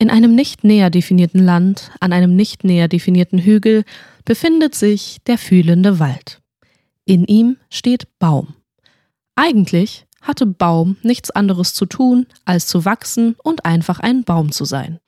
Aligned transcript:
In 0.00 0.08
einem 0.08 0.34
nicht 0.34 0.64
näher 0.64 0.88
definierten 0.88 1.44
Land, 1.44 1.90
an 2.00 2.14
einem 2.14 2.34
nicht 2.34 2.64
näher 2.64 2.88
definierten 2.88 3.38
Hügel, 3.38 3.84
befindet 4.24 4.74
sich 4.74 5.18
der 5.26 5.36
fühlende 5.36 5.98
Wald. 5.98 6.40
In 7.04 7.26
ihm 7.26 7.58
steht 7.68 8.08
Baum. 8.18 8.54
Eigentlich 9.36 10.06
hatte 10.22 10.46
Baum 10.46 10.96
nichts 11.02 11.30
anderes 11.30 11.74
zu 11.74 11.84
tun, 11.84 12.26
als 12.46 12.66
zu 12.66 12.86
wachsen 12.86 13.36
und 13.44 13.66
einfach 13.66 14.00
ein 14.00 14.24
Baum 14.24 14.52
zu 14.52 14.64
sein. 14.64 15.00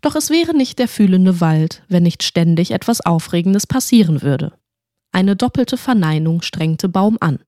Doch 0.00 0.16
es 0.16 0.30
wäre 0.30 0.56
nicht 0.56 0.78
der 0.78 0.88
fühlende 0.88 1.42
Wald, 1.42 1.82
wenn 1.88 2.02
nicht 2.02 2.22
ständig 2.22 2.70
etwas 2.70 3.02
Aufregendes 3.02 3.66
passieren 3.66 4.22
würde. 4.22 4.54
Eine 5.12 5.36
doppelte 5.36 5.76
Verneinung 5.76 6.40
strengte 6.40 6.88
Baum 6.88 7.18
an. 7.20 7.40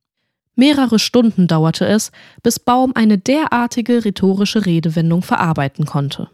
Mehrere 0.54 0.98
Stunden 0.98 1.46
dauerte 1.46 1.86
es, 1.86 2.12
bis 2.42 2.60
Baum 2.60 2.92
eine 2.94 3.16
derartige 3.16 4.04
rhetorische 4.04 4.66
Redewendung 4.66 5.22
verarbeiten 5.22 5.86
konnte. 5.86 6.28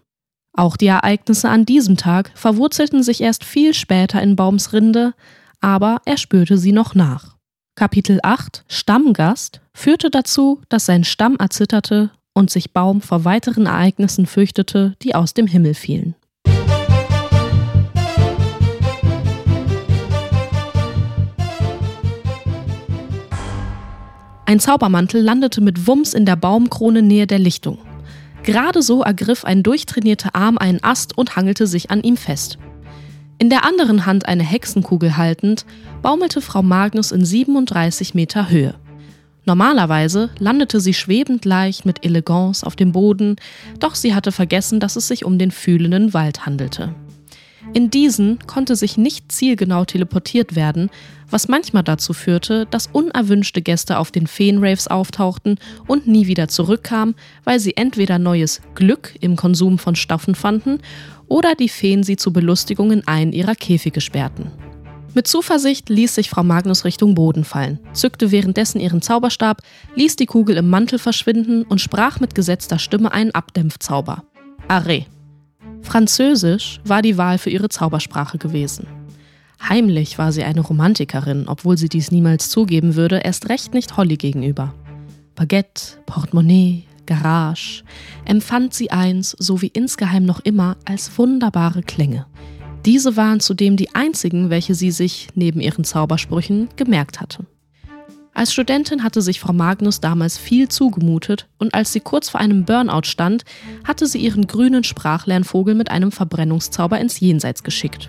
Auch 0.53 0.77
die 0.77 0.89
Ereignisse 0.89 1.49
an 1.49 1.65
diesem 1.65 1.97
Tag 1.97 2.33
verwurzelten 2.35 3.03
sich 3.03 3.21
erst 3.21 3.45
viel 3.45 3.73
später 3.73 4.21
in 4.21 4.37
Baums 4.37 4.73
Rinde, 4.73 5.15
aber 5.61 6.01
er 6.05 6.17
spürte 6.17 6.59
sie 6.59 6.73
noch 6.73 6.95
nach. 6.95 7.37
Kapitel 7.77 8.19
8 8.23 8.65
Stammgast 8.69 9.61
führte 9.73 10.11
dazu, 10.11 10.61
dass 10.69 10.87
sein 10.87 11.05
Stamm 11.05 11.37
erzitterte 11.37 12.11
und 12.35 12.51
sich 12.51 12.73
Baum 12.73 13.01
vor 13.01 13.25
weiteren 13.25 13.67
Ereignissen 13.67 14.27
fürchtete, 14.27 14.97
die 15.03 15.15
aus 15.15 15.35
dem 15.35 15.47
Himmel 15.47 15.75
fielen. 15.75 16.15
Ein 24.47 24.59
Zaubermantel 24.59 25.23
landete 25.23 25.61
mit 25.61 25.87
Wumms 25.87 26.13
in 26.13 26.27
der 26.27 26.35
Baumkrone 26.35 27.03
nähe 27.03 27.29
der 27.29 27.39
Lichtung. 27.39 27.79
Gerade 28.43 28.83
so 28.83 29.03
ergriff 29.03 29.45
ein 29.45 29.63
durchtrainierter 29.63 30.35
Arm 30.35 30.59
einen 30.59 30.83
Ast 30.83 31.17
und 31.17 31.37
hangelte 31.37 31.67
sich 31.67 31.91
an 31.91 32.03
ihm 32.03 32.17
fest. 32.17 32.59
In 33.39 33.51
der 33.51 33.65
anderen 33.65 34.07
Hand 34.07 34.27
eine 34.27 34.43
Hexenkugel 34.43 35.17
haltend, 35.17 35.65
baumelte 36.03 36.41
Frau 36.41 36.63
Magnus 36.63 37.13
in 37.13 37.25
37 37.25 38.15
Meter 38.15 38.51
Höhe. 38.51 38.75
Normalerweise 39.47 40.31
landete 40.39 40.81
sie 40.81 40.95
schwebend 40.95 41.45
leicht 41.45 41.87
mit 41.87 42.05
Eleganz 42.05 42.63
auf 42.63 42.77
dem 42.77 42.93
Boden, 42.93 43.37
doch 43.79 43.95
sie 43.95 44.15
hatte 44.15 44.33
vergessen, 44.33 44.81
dass 44.81 44.97
es 44.97 45.09
sich 45.09 45.25
um 45.25 45.39
den 45.39 45.51
fühlenden 45.51 46.13
Wald 46.13 46.45
handelte. 46.45 46.95
In 47.75 47.91
diesen 47.91 48.39
konnte 48.47 48.77
sich 48.77 48.97
nicht 48.97 49.31
zielgenau 49.31 49.85
teleportiert 49.85 50.57
werden, 50.57 50.91
was 51.31 51.49
manchmal 51.49 51.85
dazu 51.85 52.13
führte, 52.13 52.67
dass 52.71 52.89
unerwünschte 52.89 53.63
Gäste 53.63 53.99
auf 53.99 54.11
den 54.11 54.27
Feenraves 54.27 54.89
auftauchten 54.89 55.59
und 55.87 56.07
nie 56.07 56.27
wieder 56.27 56.49
zurückkamen, 56.49 57.15
weil 57.45 57.61
sie 57.61 57.77
entweder 57.77 58.19
neues 58.19 58.61
Glück 58.75 59.15
im 59.21 59.37
Konsum 59.37 59.79
von 59.79 59.95
Stoffen 59.95 60.35
fanden 60.35 60.79
oder 61.29 61.55
die 61.55 61.69
Feen 61.69 62.03
sie 62.03 62.17
zur 62.17 62.33
Belustigung 62.33 62.91
in 62.91 63.07
einen 63.07 63.33
ihrer 63.33 63.55
Käfige 63.55 64.01
sperrten. 64.01 64.51
Mit 65.15 65.27
Zuversicht 65.27 65.89
ließ 65.89 66.15
sich 66.15 66.31
Frau 66.31 66.45
Magnus 66.45 66.85
Richtung 66.85 67.15
Boden 67.15 67.45
fallen, 67.45 67.81
zückte 67.93 68.31
währenddessen 68.31 68.81
ihren 68.81 69.03
Zauberstab, 69.03 69.61
ließ 69.97 70.17
die 70.17 70.27
Kugel 70.27 70.57
im 70.57 70.71
Mantel 70.71 71.01
verschwinden 71.01 71.65
und 71.65 71.81
sprach 71.81 72.21
mit 72.21 72.35
gesetzter 72.35 72.79
Stimme 72.79 73.13
einen 73.13 73.33
Abdämpfzauber. 73.33 74.23
Arre. 74.69 75.07
Französisch 75.91 76.81
war 76.85 77.03
die 77.03 77.19
Wahl 77.19 77.37
für 77.37 77.51
ihre 77.51 77.69
Zaubersprache 77.69 78.39
gewesen. 78.39 78.87
Heimlich 79.61 80.19
war 80.19 80.31
sie 80.31 80.45
eine 80.45 80.61
Romantikerin, 80.61 81.49
obwohl 81.49 81.77
sie 81.77 81.89
dies 81.89 82.13
niemals 82.13 82.49
zugeben 82.49 82.95
würde, 82.95 83.23
erst 83.25 83.49
recht 83.49 83.75
nicht 83.75 83.97
Holly 83.97 84.17
gegenüber. 84.17 84.73
Baguette, 85.35 85.99
Portemonnaie, 86.07 86.85
Garage 87.07 87.83
empfand 88.25 88.73
sie 88.73 88.93
eins, 88.93 89.35
so 89.37 89.63
wie 89.63 89.67
insgeheim 89.67 90.25
noch 90.25 90.39
immer, 90.39 90.77
als 90.85 91.19
wunderbare 91.19 91.83
Klänge. 91.83 92.27
Diese 92.87 93.17
waren 93.17 93.41
zudem 93.41 93.77
die 93.77 93.93
einzigen, 93.93 94.49
welche 94.49 94.77
sie 94.77 94.93
sich, 94.93 95.27
neben 95.35 95.61
ihren 95.61 95.83
Zaubersprüchen, 95.83 96.69
gemerkt 96.77 97.21
hatte. 97.21 97.47
Als 98.41 98.55
Studentin 98.55 99.03
hatte 99.03 99.21
sich 99.21 99.39
Frau 99.39 99.53
Magnus 99.53 100.01
damals 100.01 100.39
viel 100.39 100.67
zugemutet 100.71 101.47
und 101.59 101.75
als 101.75 101.93
sie 101.93 102.01
kurz 102.01 102.31
vor 102.31 102.41
einem 102.41 102.65
Burnout 102.65 103.05
stand, 103.05 103.45
hatte 103.85 104.07
sie 104.07 104.17
ihren 104.17 104.47
grünen 104.47 104.83
Sprachlernvogel 104.83 105.75
mit 105.75 105.91
einem 105.91 106.11
Verbrennungszauber 106.11 106.99
ins 106.99 107.21
Jenseits 107.21 107.65
geschickt. 107.65 108.09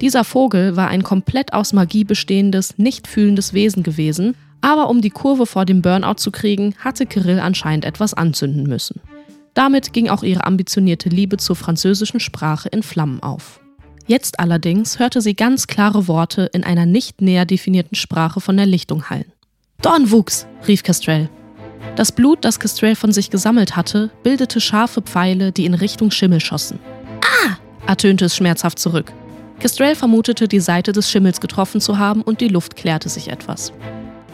Dieser 0.00 0.24
Vogel 0.24 0.76
war 0.76 0.88
ein 0.88 1.02
komplett 1.02 1.52
aus 1.52 1.74
Magie 1.74 2.04
bestehendes, 2.04 2.78
nicht 2.78 3.06
fühlendes 3.06 3.52
Wesen 3.52 3.82
gewesen, 3.82 4.34
aber 4.62 4.88
um 4.88 5.02
die 5.02 5.10
Kurve 5.10 5.44
vor 5.44 5.66
dem 5.66 5.82
Burnout 5.82 6.14
zu 6.14 6.30
kriegen, 6.30 6.74
hatte 6.78 7.04
Kirill 7.04 7.38
anscheinend 7.38 7.84
etwas 7.84 8.14
anzünden 8.14 8.62
müssen. 8.62 9.02
Damit 9.52 9.92
ging 9.92 10.08
auch 10.08 10.22
ihre 10.22 10.46
ambitionierte 10.46 11.10
Liebe 11.10 11.36
zur 11.36 11.54
französischen 11.54 12.20
Sprache 12.20 12.70
in 12.70 12.82
Flammen 12.82 13.22
auf. 13.22 13.60
Jetzt 14.06 14.40
allerdings 14.40 14.98
hörte 14.98 15.20
sie 15.20 15.34
ganz 15.34 15.66
klare 15.66 16.08
Worte 16.08 16.48
in 16.54 16.64
einer 16.64 16.86
nicht 16.86 17.20
näher 17.20 17.44
definierten 17.44 17.94
Sprache 17.94 18.40
von 18.40 18.56
der 18.56 18.64
Lichtung 18.64 19.10
hallen. 19.10 19.30
Dornwuchs, 19.82 20.46
rief 20.68 20.82
Kestrel. 20.82 21.30
Das 21.96 22.12
Blut, 22.12 22.44
das 22.44 22.60
Kestrel 22.60 22.94
von 22.94 23.12
sich 23.12 23.30
gesammelt 23.30 23.76
hatte, 23.76 24.10
bildete 24.22 24.60
scharfe 24.60 25.00
Pfeile, 25.00 25.52
die 25.52 25.64
in 25.64 25.72
Richtung 25.72 26.10
Schimmel 26.10 26.40
schossen. 26.40 26.78
Ah! 27.22 27.56
ertönte 27.86 28.26
es 28.26 28.36
schmerzhaft 28.36 28.78
zurück. 28.78 29.10
Kestrel 29.58 29.94
vermutete, 29.94 30.48
die 30.48 30.60
Seite 30.60 30.92
des 30.92 31.10
Schimmels 31.10 31.40
getroffen 31.40 31.80
zu 31.80 31.98
haben 31.98 32.20
und 32.20 32.42
die 32.42 32.48
Luft 32.48 32.76
klärte 32.76 33.08
sich 33.08 33.28
etwas. 33.28 33.72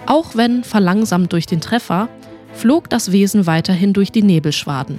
Auch 0.07 0.35
wenn 0.35 0.65
verlangsamt 0.65 1.33
durch 1.33 1.47
den 1.47 1.61
Treffer, 1.61 2.09
flog 2.53 2.91
das 2.91 3.13
Wesen 3.13 3.47
weiterhin 3.47 3.93
durch 3.93 4.11
die 4.11 4.23
Nebelschwaden. 4.23 4.99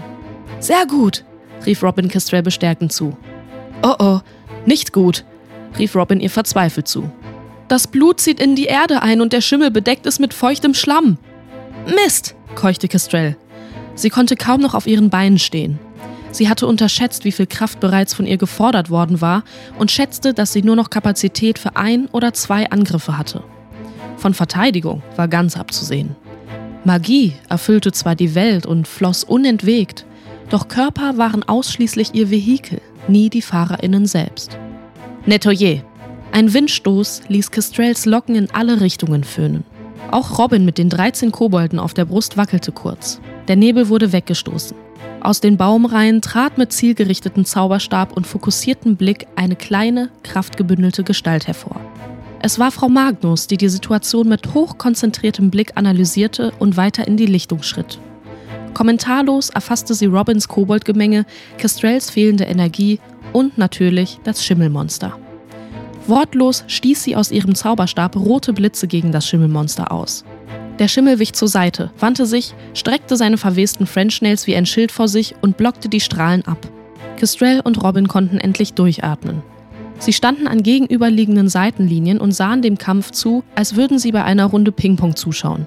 Sehr 0.59 0.85
gut, 0.85 1.25
rief 1.65 1.83
Robin 1.83 2.07
Kestrel 2.07 2.41
bestärkend 2.41 2.93
zu. 2.93 3.17
Oh 3.83 3.95
oh, 3.99 4.19
nicht 4.65 4.93
gut, 4.93 5.25
rief 5.77 5.93
Robin 5.95 6.21
ihr 6.21 6.29
verzweifelt 6.29 6.87
zu. 6.87 7.11
Das 7.67 7.87
Blut 7.87 8.21
zieht 8.21 8.39
in 8.39 8.55
die 8.55 8.65
Erde 8.65 9.01
ein 9.01 9.19
und 9.19 9.33
der 9.33 9.41
Schimmel 9.41 9.71
bedeckt 9.71 10.05
es 10.05 10.19
mit 10.19 10.33
feuchtem 10.33 10.73
Schlamm. 10.73 11.17
Mist, 11.85 12.35
keuchte 12.55 12.87
Kestrel. 12.87 13.35
Sie 13.95 14.09
konnte 14.09 14.35
kaum 14.35 14.61
noch 14.61 14.73
auf 14.73 14.87
ihren 14.87 15.09
Beinen 15.09 15.39
stehen. 15.39 15.79
Sie 16.31 16.49
hatte 16.49 16.67
unterschätzt, 16.67 17.25
wie 17.25 17.31
viel 17.31 17.47
Kraft 17.47 17.79
bereits 17.79 18.13
von 18.13 18.25
ihr 18.25 18.37
gefordert 18.37 18.89
worden 18.89 19.21
war 19.21 19.43
und 19.79 19.91
schätzte, 19.91 20.33
dass 20.33 20.53
sie 20.53 20.61
nur 20.61 20.75
noch 20.75 20.89
Kapazität 20.89 21.57
für 21.57 21.75
ein 21.75 22.07
oder 22.11 22.33
zwei 22.33 22.69
Angriffe 22.69 23.17
hatte. 23.17 23.43
Von 24.17 24.33
Verteidigung 24.33 25.01
war 25.15 25.27
ganz 25.27 25.57
abzusehen. 25.57 26.15
Magie 26.83 27.33
erfüllte 27.49 27.91
zwar 27.91 28.15
die 28.15 28.35
Welt 28.35 28.65
und 28.65 28.87
floss 28.87 29.23
unentwegt, 29.23 30.05
doch 30.49 30.67
Körper 30.67 31.17
waren 31.17 31.43
ausschließlich 31.43 32.13
ihr 32.13 32.29
Vehikel, 32.29 32.81
nie 33.07 33.29
die 33.29 33.41
Fahrerinnen 33.41 34.05
selbst. 34.05 34.57
Nettoyer. 35.25 35.81
Ein 36.37 36.53
Windstoß 36.53 37.21
ließ 37.29 37.49
Kestrels 37.49 38.05
Locken 38.05 38.35
in 38.35 38.51
alle 38.51 38.79
Richtungen 38.79 39.23
föhnen. 39.23 39.63
Auch 40.11 40.37
Robin 40.37 40.65
mit 40.65 40.77
den 40.77 40.87
13 40.87 41.31
Kobolden 41.31 41.79
auf 41.79 41.95
der 41.95 42.05
Brust 42.05 42.37
wackelte 42.37 42.71
kurz. 42.71 43.19
Der 43.47 43.55
Nebel 43.55 43.89
wurde 43.89 44.11
weggestoßen. 44.11 44.77
Aus 45.19 45.41
den 45.41 45.57
Baumreihen 45.57 46.21
trat 46.21 46.59
mit 46.59 46.71
zielgerichtetem 46.71 47.43
Zauberstab 47.43 48.15
und 48.15 48.27
fokussiertem 48.27 48.97
Blick 48.97 49.25
eine 49.35 49.55
kleine, 49.55 50.11
kraftgebündelte 50.21 51.03
Gestalt 51.03 51.47
hervor. 51.47 51.81
Es 52.39 52.59
war 52.59 52.69
Frau 52.69 52.87
Magnus, 52.87 53.47
die 53.47 53.57
die 53.57 53.69
Situation 53.69 54.29
mit 54.29 54.53
hochkonzentriertem 54.53 55.49
Blick 55.49 55.71
analysierte 55.73 56.53
und 56.59 56.77
weiter 56.77 57.07
in 57.07 57.17
die 57.17 57.25
Lichtung 57.25 57.63
schritt. 57.63 57.97
Kommentarlos 58.75 59.49
erfasste 59.49 59.95
sie 59.95 60.05
Robins 60.05 60.47
Koboldgemenge, 60.47 61.25
Kestrels 61.57 62.11
fehlende 62.11 62.43
Energie 62.43 62.99
und 63.33 63.57
natürlich 63.57 64.19
das 64.23 64.45
Schimmelmonster. 64.45 65.17
Wortlos 66.07 66.63
stieß 66.67 67.03
sie 67.03 67.15
aus 67.15 67.31
ihrem 67.31 67.55
Zauberstab 67.55 68.15
rote 68.15 68.53
Blitze 68.53 68.87
gegen 68.87 69.11
das 69.11 69.27
Schimmelmonster 69.27 69.91
aus. 69.91 70.23
Der 70.79 70.87
Schimmel 70.87 71.19
wich 71.19 71.33
zur 71.33 71.47
Seite, 71.47 71.91
wandte 71.99 72.25
sich, 72.25 72.53
streckte 72.73 73.17
seine 73.17 73.37
verwesten 73.37 73.87
French 73.87 74.21
Nails 74.21 74.47
wie 74.47 74.55
ein 74.55 74.65
Schild 74.65 74.91
vor 74.91 75.07
sich 75.07 75.35
und 75.41 75.57
blockte 75.57 75.89
die 75.89 75.99
Strahlen 75.99 76.45
ab. 76.45 76.59
Kestrel 77.17 77.61
und 77.61 77.83
Robin 77.83 78.07
konnten 78.07 78.37
endlich 78.37 78.73
durchatmen. 78.73 79.41
Sie 79.99 80.13
standen 80.13 80.47
an 80.47 80.61
gegenüberliegenden 80.61 81.49
Seitenlinien 81.49 82.19
und 82.19 82.31
sahen 82.31 82.61
dem 82.61 82.77
Kampf 82.77 83.11
zu, 83.11 83.43
als 83.55 83.75
würden 83.75 83.97
sie 83.97 84.11
bei 84.11 84.23
einer 84.23 84.45
Runde 84.45 84.71
Ping-Pong 84.71 85.15
zuschauen. 85.15 85.65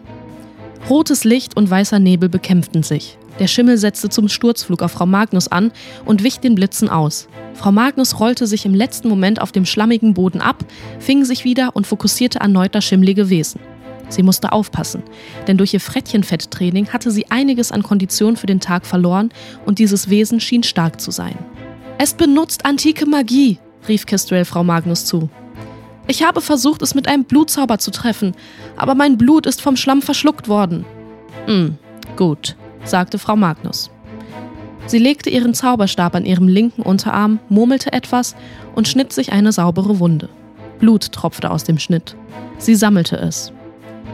Rotes 0.89 1.25
Licht 1.25 1.57
und 1.57 1.69
weißer 1.69 1.99
Nebel 1.99 2.29
bekämpften 2.29 2.85
sich. 2.85 3.19
Der 3.41 3.47
Schimmel 3.47 3.79
setzte 3.79 4.11
zum 4.11 4.29
Sturzflug 4.29 4.83
auf 4.83 4.93
Frau 4.93 5.07
Magnus 5.07 5.49
an 5.49 5.73
und 6.05 6.23
wich 6.23 6.41
den 6.41 6.55
Blitzen 6.55 6.91
aus. 6.91 7.27
Frau 7.55 7.73
Magnus 7.73 8.21
rollte 8.21 8.47
sich 8.47 8.67
im 8.67 8.75
letzten 8.75 9.09
Moment 9.09 9.41
auf 9.41 9.51
dem 9.51 9.65
schlammigen 9.65 10.13
Boden 10.15 10.43
ab, 10.43 10.63
fing 10.99 11.25
sich 11.25 11.45
wieder 11.45 11.75
und 11.75 11.87
fokussierte 11.87 12.39
erneut 12.39 12.75
das 12.75 12.85
schimmlige 12.85 13.31
Wesen. 13.31 13.61
Sie 14.11 14.23
musste 14.23 14.53
aufpassen, 14.53 15.03
denn 15.47 15.57
durch 15.57 15.73
ihr 15.73 15.81
Frettchenfetttraining 15.81 16.89
hatte 16.89 17.11
sie 17.11 17.31
einiges 17.31 17.73
an 17.73 17.83
Kondition 17.83 18.37
für 18.37 18.47
den 18.47 18.61
Tag 18.61 18.85
verloren 18.85 19.31
und 19.65 19.79
dieses 19.79 20.11
Wesen 20.11 20.41
schien 20.41 20.63
stark 20.63 21.01
zu 21.01 21.11
sein. 21.11 21.39
Es 21.97 22.13
benutzt 22.13 22.67
antike 22.67 23.07
Magie, 23.07 23.59
rief 23.89 24.05
Kestrel 24.05 24.45
Frau 24.45 24.65
Magnus 24.65 25.07
zu. 25.07 25.31
Ich 26.07 26.25
habe 26.25 26.41
versucht, 26.41 26.83
es 26.83 26.95
mit 26.95 27.09
einem 27.09 27.25
Blutzauber 27.25 27.79
zu 27.79 27.91
treffen, 27.91 28.35
aber 28.77 28.95
mein 28.95 29.17
Blut 29.17 29.47
ist 29.47 29.63
vom 29.63 29.77
Schlamm 29.77 30.03
verschluckt 30.03 30.49
worden. 30.49 30.85
Hm, 31.47 31.79
gut, 32.17 32.57
sagte 32.85 33.19
Frau 33.19 33.37
Magnus. 33.37 33.91
Sie 34.87 34.99
legte 34.99 35.31
ihren 35.31 35.55
Zauberstab 35.55 36.15
an 36.15 36.25
ihrem 36.25 36.49
linken 36.49 36.83
Unterarm, 36.83 37.39
murmelte 37.49 37.93
etwas 37.93 38.35
und 38.75 38.89
schnitt 38.89 39.13
sich 39.13 39.33
eine 39.33 39.53
saubere 39.53 40.01
Wunde. 40.01 40.29
Blut 40.81 41.13
tropfte 41.13 41.51
aus 41.51 41.65
dem 41.65 41.79
Schnitt. 41.79 42.17
Sie 42.59 42.75
sammelte 42.75 43.17
es. 43.17 43.53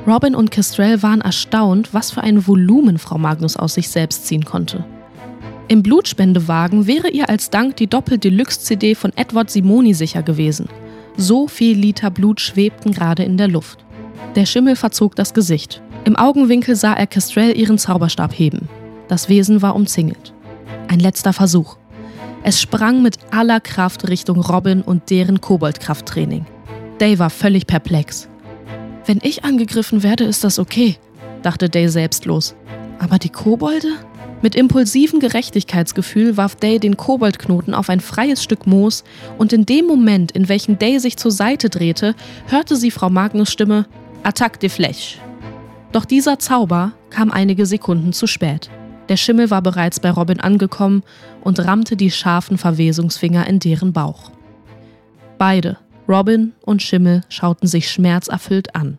Robin 0.07 0.35
und 0.35 0.51
Kestrel 0.51 1.03
waren 1.03 1.21
erstaunt, 1.21 1.95
was 1.95 2.11
für 2.11 2.23
ein 2.23 2.47
Volumen 2.47 2.99
Frau 2.99 3.19
Magnus 3.19 3.57
aus 3.57 3.75
sich 3.75 3.89
selbst 3.89 4.27
ziehen 4.27 4.45
konnte. 4.45 4.85
Im 5.69 5.83
Blutspendewagen 5.83 6.87
wäre 6.87 7.09
ihr 7.09 7.29
als 7.29 7.51
Dank 7.51 7.77
die 7.77 7.89
Doppel-Deluxe-CD 7.89 8.95
von 8.95 9.13
Edward 9.17 9.51
Simoni 9.51 9.95
sicher 9.95 10.23
gewesen. 10.23 10.69
So 11.17 11.49
viel 11.49 11.77
Liter 11.77 12.11
Blut 12.11 12.41
schwebten 12.41 12.93
gerade 12.93 13.25
in 13.25 13.37
der 13.37 13.49
Luft. 13.49 13.85
Der 14.37 14.47
Schimmel 14.47 14.77
verzog 14.77 15.17
das 15.17 15.35
Gesicht. 15.35 15.83
Im 16.07 16.15
Augenwinkel 16.15 16.77
sah 16.77 16.93
er 16.93 17.09
Kestrel 17.09 17.59
ihren 17.59 17.79
Zauberstab 17.79 18.33
heben. 18.33 18.69
Das 19.09 19.29
Wesen 19.29 19.61
war 19.61 19.75
umzingelt. 19.75 20.33
Ein 20.87 21.01
letzter 21.01 21.33
Versuch. 21.33 21.79
Es 22.45 22.61
sprang 22.61 23.03
mit 23.03 23.19
aller 23.33 23.59
Kraft 23.59 24.09
Richtung 24.09 24.41
Robin 24.41 24.83
und 24.83 25.11
deren 25.11 25.41
Koboldkrafttraining. 25.41 26.47
Day 27.01 27.19
war 27.19 27.29
völlig 27.29 27.67
perplex. 27.67 28.29
Wenn 29.05 29.19
ich 29.21 29.45
angegriffen 29.45 30.05
werde, 30.05 30.23
ist 30.23 30.45
das 30.45 30.61
okay, 30.61 30.97
dachte 31.43 31.69
Day 31.69 31.89
selbstlos. 31.89 32.55
Aber 33.01 33.19
die 33.19 33.31
Kobolde? 33.31 33.89
Mit 34.43 34.55
impulsivem 34.55 35.19
Gerechtigkeitsgefühl 35.19 36.37
warf 36.37 36.55
Day 36.55 36.79
den 36.79 36.97
Koboldknoten 36.97 37.75
auf 37.75 37.91
ein 37.91 37.99
freies 37.99 38.45
Stück 38.45 38.65
Moos 38.65 39.03
und 39.39 39.53
in 39.53 39.67
dem 39.67 39.87
Moment, 39.87 40.31
in 40.31 40.49
welchem 40.49 40.79
Day 40.79 41.01
sich 41.01 41.17
zur 41.17 41.33
Seite 41.33 41.69
drehte, 41.69 42.15
hörte 42.47 42.77
sie 42.77 42.93
Frau 42.93 43.11
Magnus 43.11 43.51
Stimme 43.51 43.87
Attaque 44.23 44.61
de 44.61 44.71
Flèche. 44.71 45.26
Doch 45.97 46.05
dieser 46.05 46.39
Zauber 46.39 46.93
kam 47.09 47.31
einige 47.31 47.65
Sekunden 47.65 48.13
zu 48.13 48.27
spät. 48.27 48.69
Der 49.09 49.17
Schimmel 49.17 49.49
war 49.49 49.63
bereits 49.63 49.99
bei 49.99 50.11
Robin 50.11 50.41
angekommen 50.41 51.03
und 51.41 51.59
rammte 51.59 51.97
die 51.97 52.11
scharfen 52.11 52.59
Verwesungsfinger 52.59 53.47
in 53.47 53.61
deren 53.61 53.95
Bauch. 53.95 54.31
Beide, 55.39 55.79
Robin 56.07 56.53
und 56.61 56.83
Schimmel, 56.83 57.23
schauten 57.31 57.67
sich 57.67 57.91
schmerzerfüllt 57.91 58.75
an. 58.75 58.99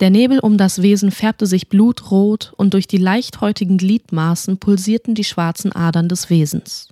Der 0.00 0.10
Nebel 0.10 0.38
um 0.38 0.58
das 0.58 0.82
Wesen 0.82 1.12
färbte 1.12 1.46
sich 1.46 1.70
blutrot 1.70 2.52
und 2.58 2.74
durch 2.74 2.86
die 2.86 2.98
leichthäutigen 2.98 3.78
Gliedmaßen 3.78 4.58
pulsierten 4.58 5.14
die 5.14 5.24
schwarzen 5.24 5.72
Adern 5.72 6.10
des 6.10 6.28
Wesens. 6.28 6.88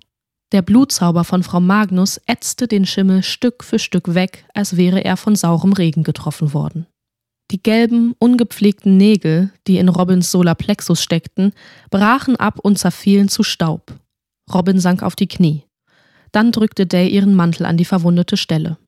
Der 0.53 0.63
Blutzauber 0.63 1.25
von 1.25 1.43
Frau 1.43 1.61
Magnus 1.61 2.19
ätzte 2.25 2.69
den 2.69 2.87
Schimmel 2.87 3.23
Stück 3.23 3.65
für 3.65 3.79
Stück 3.79 4.15
weg, 4.15 4.47
als 4.55 4.79
wäre 4.79 5.05
er 5.05 5.19
von 5.19 5.37
saurem 5.37 5.75
Regen 5.75 6.05
getroffen 6.05 6.55
worden. 6.55 6.87
Die 7.51 7.63
gelben, 7.63 8.15
ungepflegten 8.19 8.97
Nägel, 8.97 9.53
die 9.67 9.79
in 9.79 9.89
Robins 9.89 10.31
Solarplexus 10.31 11.03
steckten, 11.03 11.53
brachen 11.91 12.37
ab 12.37 12.59
und 12.61 12.79
zerfielen 12.79 13.29
zu 13.29 13.43
Staub. 13.43 13.95
Robin 14.53 14.81
sank 14.81 15.03
auf 15.03 15.15
die 15.15 15.29
Knie. 15.29 15.65
Dann 16.33 16.51
drückte 16.53 16.87
Day 16.87 17.09
ihren 17.09 17.35
Mantel 17.35 17.67
an 17.67 17.77
die 17.77 17.85
verwundete 17.85 18.37
Stelle. 18.37 18.79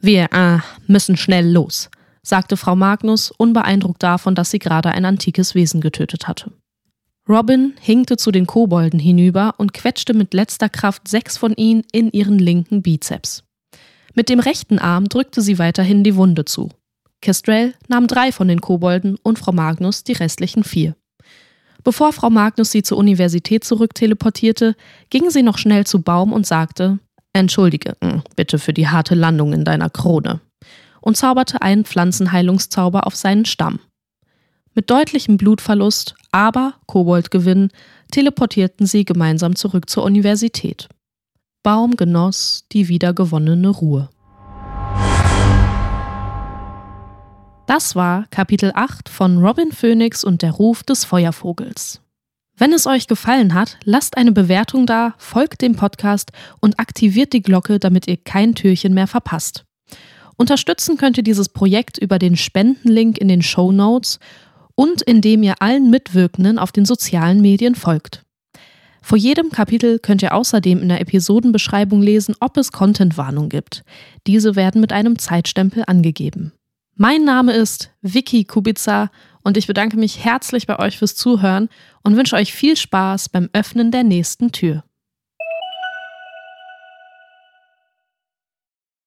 Wir 0.00 0.32
äh, 0.32 0.58
müssen 0.86 1.16
schnell 1.16 1.50
los, 1.50 1.90
sagte 2.22 2.56
Frau 2.56 2.76
Magnus, 2.76 3.32
unbeeindruckt 3.32 4.02
davon, 4.02 4.36
dass 4.36 4.50
sie 4.50 4.60
gerade 4.60 4.90
ein 4.90 5.04
antikes 5.04 5.56
Wesen 5.56 5.80
getötet 5.80 6.28
hatte. 6.28 6.52
Robin 7.28 7.74
hinkte 7.80 8.16
zu 8.16 8.30
den 8.30 8.46
Kobolden 8.46 8.98
hinüber 8.98 9.54
und 9.58 9.74
quetschte 9.74 10.14
mit 10.14 10.32
letzter 10.32 10.68
Kraft 10.68 11.08
sechs 11.08 11.36
von 11.36 11.52
ihnen 11.54 11.82
in 11.92 12.10
ihren 12.10 12.38
linken 12.38 12.80
Bizeps. 12.80 13.42
Mit 14.14 14.30
dem 14.30 14.40
rechten 14.40 14.78
Arm 14.78 15.08
drückte 15.08 15.42
sie 15.42 15.58
weiterhin 15.58 16.04
die 16.04 16.16
Wunde 16.16 16.44
zu. 16.44 16.70
Kestrel 17.20 17.74
nahm 17.88 18.06
drei 18.06 18.32
von 18.32 18.48
den 18.48 18.60
Kobolden 18.60 19.16
und 19.22 19.38
Frau 19.38 19.52
Magnus 19.52 20.04
die 20.04 20.12
restlichen 20.12 20.64
vier. 20.64 20.94
Bevor 21.84 22.12
Frau 22.12 22.30
Magnus 22.30 22.70
sie 22.70 22.82
zur 22.82 22.98
Universität 22.98 23.64
zurückteleportierte, 23.64 24.76
ging 25.10 25.30
sie 25.30 25.42
noch 25.42 25.58
schnell 25.58 25.86
zu 25.86 26.02
Baum 26.02 26.32
und 26.32 26.46
sagte: 26.46 26.98
Entschuldige, 27.32 27.96
hm, 28.02 28.22
bitte 28.36 28.58
für 28.58 28.72
die 28.72 28.88
harte 28.88 29.14
Landung 29.14 29.52
in 29.52 29.64
deiner 29.64 29.90
Krone. 29.90 30.40
Und 31.00 31.16
zauberte 31.16 31.62
einen 31.62 31.84
Pflanzenheilungszauber 31.84 33.06
auf 33.06 33.14
seinen 33.14 33.44
Stamm. 33.44 33.78
Mit 34.74 34.90
deutlichem 34.90 35.36
Blutverlust, 35.36 36.14
aber 36.32 36.74
Koboldgewinn, 36.86 37.70
teleportierten 38.10 38.86
sie 38.86 39.04
gemeinsam 39.04 39.56
zurück 39.56 39.88
zur 39.88 40.04
Universität. 40.04 40.88
Baum 41.62 41.96
genoss 41.96 42.64
die 42.72 42.88
wiedergewonnene 42.88 43.68
Ruhe. 43.68 44.08
Das 47.68 47.94
war 47.94 48.24
Kapitel 48.30 48.72
8 48.74 49.10
von 49.10 49.44
Robin 49.44 49.72
Phoenix 49.72 50.24
und 50.24 50.40
der 50.40 50.52
Ruf 50.52 50.82
des 50.84 51.04
Feuervogels. 51.04 52.00
Wenn 52.56 52.72
es 52.72 52.86
euch 52.86 53.08
gefallen 53.08 53.52
hat, 53.52 53.76
lasst 53.84 54.16
eine 54.16 54.32
Bewertung 54.32 54.86
da, 54.86 55.12
folgt 55.18 55.60
dem 55.60 55.76
Podcast 55.76 56.32
und 56.60 56.80
aktiviert 56.80 57.34
die 57.34 57.42
Glocke, 57.42 57.78
damit 57.78 58.08
ihr 58.08 58.16
kein 58.16 58.54
Türchen 58.54 58.94
mehr 58.94 59.06
verpasst. 59.06 59.66
Unterstützen 60.38 60.96
könnt 60.96 61.18
ihr 61.18 61.22
dieses 61.22 61.50
Projekt 61.50 61.98
über 61.98 62.18
den 62.18 62.36
Spendenlink 62.36 63.18
in 63.18 63.28
den 63.28 63.42
Show 63.42 63.70
Notes 63.70 64.18
und 64.74 65.02
indem 65.02 65.42
ihr 65.42 65.60
allen 65.60 65.90
Mitwirkenden 65.90 66.58
auf 66.58 66.72
den 66.72 66.86
sozialen 66.86 67.42
Medien 67.42 67.74
folgt. 67.74 68.24
Vor 69.02 69.18
jedem 69.18 69.50
Kapitel 69.50 69.98
könnt 69.98 70.22
ihr 70.22 70.32
außerdem 70.32 70.80
in 70.80 70.88
der 70.88 71.02
Episodenbeschreibung 71.02 72.00
lesen, 72.00 72.34
ob 72.40 72.56
es 72.56 72.72
Contentwarnung 72.72 73.50
gibt. 73.50 73.84
Diese 74.26 74.56
werden 74.56 74.80
mit 74.80 74.90
einem 74.90 75.18
Zeitstempel 75.18 75.84
angegeben. 75.86 76.52
Mein 77.00 77.22
Name 77.22 77.52
ist 77.52 77.92
Vicky 78.02 78.42
Kubica 78.42 79.12
und 79.44 79.56
ich 79.56 79.68
bedanke 79.68 79.96
mich 79.96 80.24
herzlich 80.24 80.66
bei 80.66 80.80
euch 80.80 80.98
fürs 80.98 81.14
Zuhören 81.14 81.68
und 82.02 82.16
wünsche 82.16 82.34
euch 82.34 82.52
viel 82.52 82.76
Spaß 82.76 83.28
beim 83.28 83.48
Öffnen 83.52 83.92
der 83.92 84.02
nächsten 84.02 84.50
Tür. 84.50 84.82